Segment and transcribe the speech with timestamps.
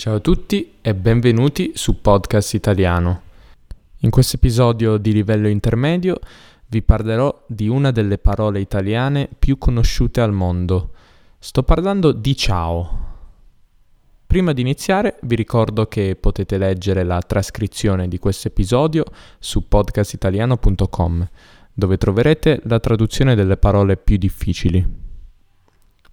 [0.00, 3.22] Ciao a tutti e benvenuti su Podcast Italiano.
[4.02, 6.20] In questo episodio di livello intermedio
[6.68, 10.92] vi parlerò di una delle parole italiane più conosciute al mondo.
[11.40, 13.06] Sto parlando di ciao.
[14.24, 19.02] Prima di iniziare vi ricordo che potete leggere la trascrizione di questo episodio
[19.40, 21.28] su podcastitaliano.com,
[21.74, 24.86] dove troverete la traduzione delle parole più difficili.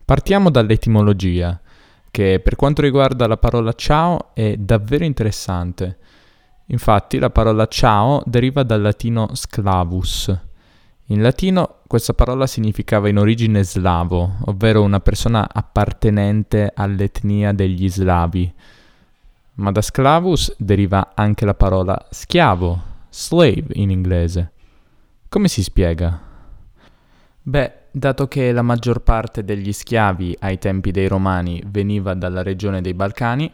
[0.04, 1.59] Partiamo dall'etimologia
[2.16, 5.98] che per quanto riguarda la parola ciao è davvero interessante.
[6.67, 10.34] Infatti la parola ciao deriva dal latino sclavus.
[11.08, 18.53] In latino questa parola significava in origine slavo, ovvero una persona appartenente all'etnia degli slavi.
[19.55, 24.53] Ma da sclavus deriva anche la parola schiavo, slave in inglese.
[25.27, 26.17] Come si spiega?
[27.41, 32.81] Beh, dato che la maggior parte degli schiavi ai tempi dei Romani veniva dalla regione
[32.81, 33.49] dei Balcani,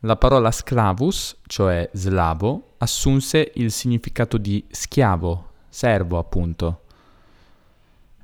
[0.00, 6.80] la parola sclavus, cioè slavo, assunse il significato di schiavo, servo appunto.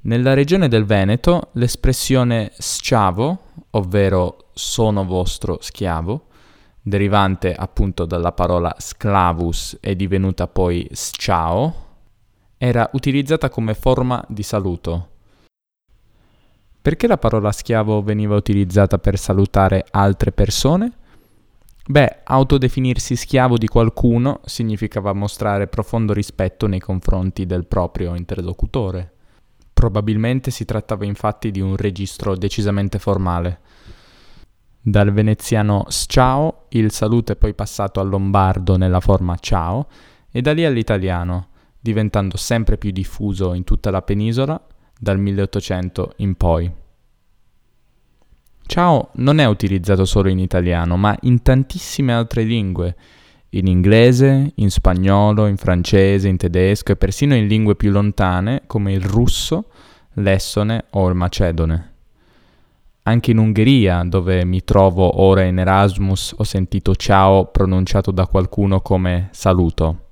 [0.02, 3.38] Nella regione del Veneto l'espressione schiavo,
[3.72, 6.28] ovvero sono vostro schiavo,
[6.80, 11.86] derivante appunto dalla parola sclavus e divenuta poi sciao,
[12.56, 15.16] era utilizzata come forma di saluto.
[16.88, 20.90] Perché la parola schiavo veniva utilizzata per salutare altre persone?
[21.86, 29.12] Beh, autodefinirsi schiavo di qualcuno significava mostrare profondo rispetto nei confronti del proprio interlocutore.
[29.70, 33.60] Probabilmente si trattava infatti di un registro decisamente formale.
[34.80, 39.88] Dal veneziano sciao il saluto è poi passato al lombardo nella forma ciao
[40.30, 44.58] e da lì all'italiano, diventando sempre più diffuso in tutta la penisola
[44.98, 46.70] dal 1800 in poi.
[48.66, 52.96] Ciao non è utilizzato solo in italiano, ma in tantissime altre lingue,
[53.50, 58.92] in inglese, in spagnolo, in francese, in tedesco e persino in lingue più lontane come
[58.92, 59.70] il russo,
[60.14, 61.92] l'essone o il macedone.
[63.04, 68.82] Anche in Ungheria, dove mi trovo ora in Erasmus, ho sentito ciao pronunciato da qualcuno
[68.82, 70.08] come saluto.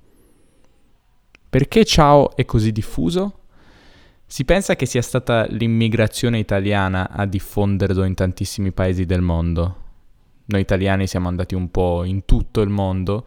[1.50, 3.40] Perché ciao è così diffuso?
[4.28, 9.84] Si pensa che sia stata l'immigrazione italiana a diffonderlo in tantissimi paesi del mondo.
[10.46, 13.24] Noi italiani siamo andati un po' in tutto il mondo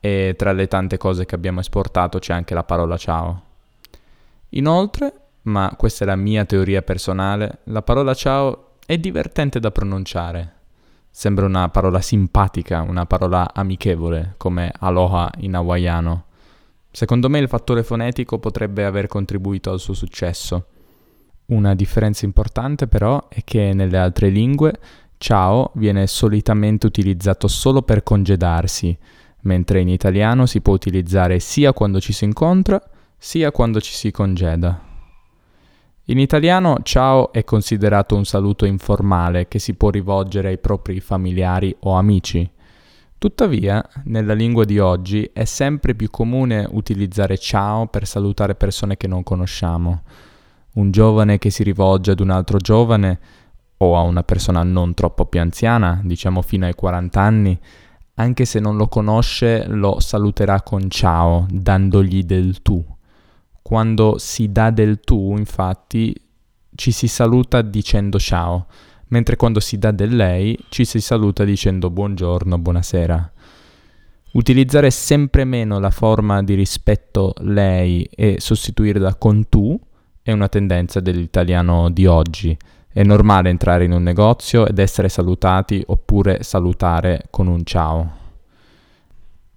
[0.00, 3.42] e tra le tante cose che abbiamo esportato c'è anche la parola ciao.
[4.50, 5.12] Inoltre,
[5.42, 10.52] ma questa è la mia teoria personale, la parola ciao è divertente da pronunciare.
[11.10, 16.24] Sembra una parola simpatica, una parola amichevole, come aloha in hawaiano.
[16.94, 20.66] Secondo me il fattore fonetico potrebbe aver contribuito al suo successo.
[21.46, 24.78] Una differenza importante però è che nelle altre lingue
[25.18, 28.96] ciao viene solitamente utilizzato solo per congedarsi,
[29.40, 32.80] mentre in italiano si può utilizzare sia quando ci si incontra
[33.18, 34.80] sia quando ci si congeda.
[36.04, 41.74] In italiano ciao è considerato un saluto informale che si può rivolgere ai propri familiari
[41.80, 42.48] o amici.
[43.24, 49.06] Tuttavia, nella lingua di oggi è sempre più comune utilizzare ciao per salutare persone che
[49.06, 50.02] non conosciamo.
[50.74, 53.18] Un giovane che si rivolge ad un altro giovane
[53.78, 57.58] o a una persona non troppo più anziana, diciamo fino ai 40 anni,
[58.16, 62.84] anche se non lo conosce, lo saluterà con ciao, dandogli del tu.
[63.62, 66.14] Quando si dà del tu, infatti,
[66.74, 68.66] ci si saluta dicendo ciao
[69.14, 73.32] mentre quando si dà del lei ci si saluta dicendo buongiorno, buonasera.
[74.32, 79.78] Utilizzare sempre meno la forma di rispetto lei e sostituirla con tu
[80.20, 82.58] è una tendenza dell'italiano di oggi.
[82.92, 88.22] È normale entrare in un negozio ed essere salutati oppure salutare con un ciao.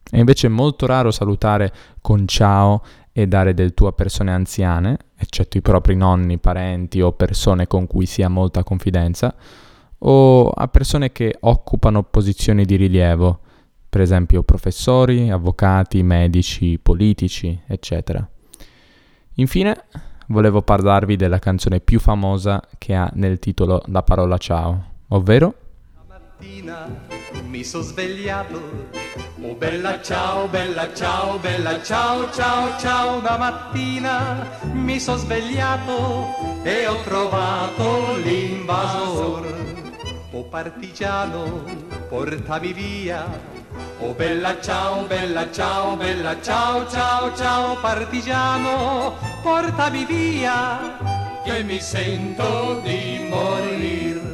[0.07, 2.83] È invece molto raro salutare con ciao
[3.19, 7.87] e dare del tuo a persone anziane, eccetto i propri nonni, parenti o persone con
[7.87, 9.33] cui si ha molta confidenza,
[9.97, 13.39] o a persone che occupano posizioni di rilievo,
[13.89, 18.23] per esempio professori, avvocati, medici, politici, eccetera.
[19.37, 19.85] Infine,
[20.27, 25.55] volevo parlarvi della canzone più famosa che ha nel titolo la parola ciao, ovvero
[27.57, 28.61] mi sono svegliato.
[29.41, 33.17] Oh bella ciao, bella ciao, bella ciao, ciao, ciao.
[33.17, 39.45] Una mattina mi sono svegliato e ho trovato l'invasor.
[40.33, 41.63] Oh partigiano,
[42.07, 43.25] portami via.
[44.01, 52.81] Oh bella ciao, bella ciao, bella ciao, ciao, ciao, partigiano, portami via, che mi sento
[52.83, 54.27] di morire.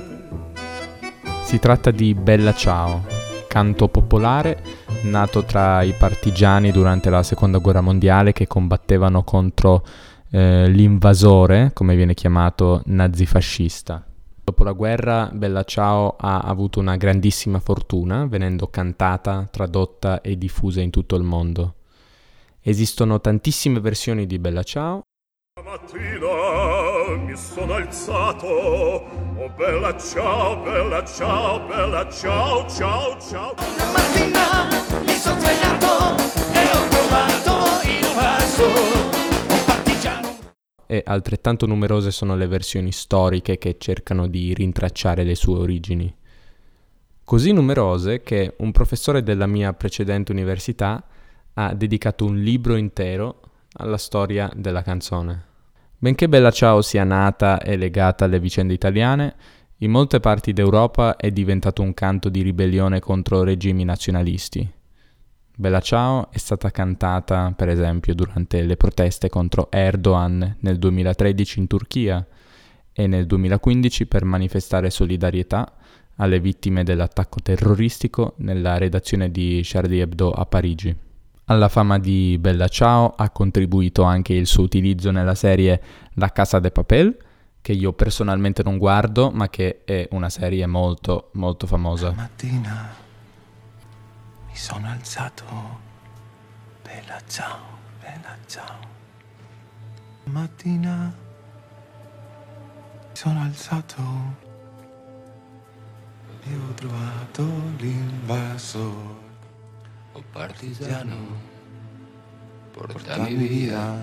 [1.54, 3.13] Si tratta di Bella Ciao,
[3.54, 4.64] canto popolare
[5.04, 9.86] nato tra i partigiani durante la seconda guerra mondiale che combattevano contro
[10.32, 14.04] eh, l'invasore, come viene chiamato, nazifascista.
[14.44, 20.82] Dopo la guerra Bella Ciao ha avuto una grandissima fortuna, venendo cantata, tradotta e diffusa
[20.82, 21.76] in tutto il mondo.
[22.60, 25.04] Esistono tantissime versioni di Bella Ciao.
[25.56, 33.54] Stamattina mi sono alzato, oh bella ciao, bella ciao, bella ciao, ciao, ciao.
[33.58, 34.68] Stamattina
[35.06, 36.16] mi sono svegliato
[36.54, 38.66] e ho trovato in un vaso
[40.88, 46.14] e altrettanto numerose sono le versioni storiche che cercano di rintracciare le sue origini.
[47.24, 51.04] Così numerose che un professore della mia precedente università
[51.54, 55.52] ha dedicato un libro intero alla storia della canzone.
[55.98, 59.36] Benché Bella Ciao sia nata e legata alle vicende italiane,
[59.78, 64.70] in molte parti d'Europa è diventato un canto di ribellione contro regimi nazionalisti.
[65.56, 71.68] Bella Ciao è stata cantata, per esempio, durante le proteste contro Erdogan nel 2013 in
[71.68, 72.26] Turchia
[72.92, 75.74] e nel 2015 per manifestare solidarietà
[76.18, 80.96] alle vittime dell'attacco terroristico nella redazione di Charlie Hebdo a Parigi.
[81.46, 85.82] Alla fama di Bella Ciao ha contribuito anche il suo utilizzo nella serie
[86.14, 87.18] La Casa de Papel,
[87.60, 92.08] che io personalmente non guardo, ma che è una serie molto molto famosa.
[92.08, 92.96] La mattina
[94.48, 95.44] mi sono alzato.
[96.82, 97.60] Bella ciao,
[98.00, 98.80] bella ciao.
[100.26, 101.14] Mattina
[103.02, 104.02] mi sono alzato
[106.46, 107.46] e ho trovato
[107.78, 109.23] l'invasore.
[110.16, 111.16] Oh partigiano,
[112.72, 113.94] porta mi via.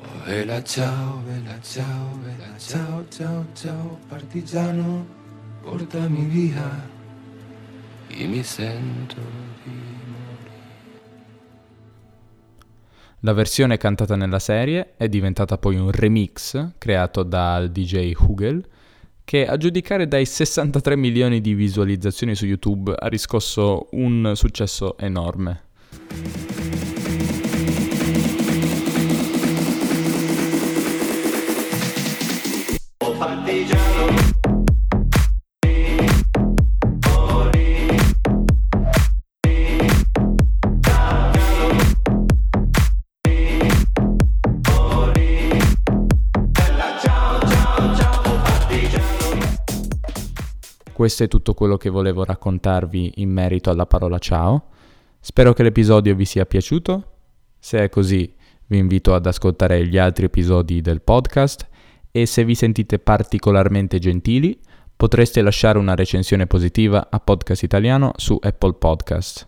[0.00, 5.06] Oh bella ciao, bella ciao, bella ciao, ciao, ciao, partigiano,
[5.62, 6.88] portami via
[8.08, 9.20] e mi sento
[9.62, 10.50] di morire.
[13.20, 18.68] La versione cantata nella serie è diventata poi un remix creato dal DJ Hugel
[19.26, 25.62] che a giudicare dai 63 milioni di visualizzazioni su YouTube ha riscosso un successo enorme.
[50.96, 54.68] Questo è tutto quello che volevo raccontarvi in merito alla parola ciao.
[55.20, 57.10] Spero che l'episodio vi sia piaciuto.
[57.58, 58.34] Se è così,
[58.64, 61.68] vi invito ad ascoltare gli altri episodi del podcast
[62.10, 64.58] e se vi sentite particolarmente gentili,
[64.96, 69.46] potreste lasciare una recensione positiva a Podcast Italiano su Apple Podcast.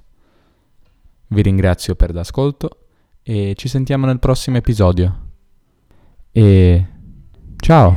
[1.29, 2.89] Vi ringrazio per l'ascolto
[3.23, 5.31] e ci sentiamo nel prossimo episodio.
[6.31, 6.87] E
[7.57, 7.97] ciao!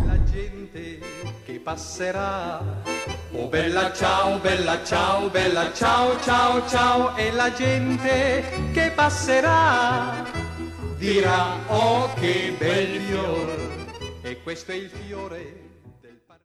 [3.33, 8.44] Oh bella ciao, bella ciao, bella ciao, ciao, ciao E la gente
[8.74, 10.25] che passerà
[10.98, 13.56] dirà oh che bel fiore
[14.24, 15.70] E questo è il fiore